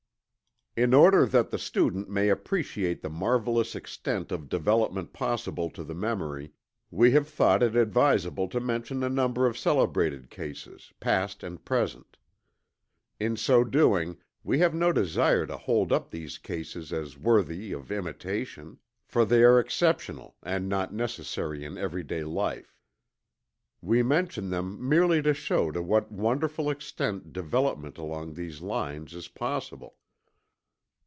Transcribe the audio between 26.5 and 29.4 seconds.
extent development along these lines is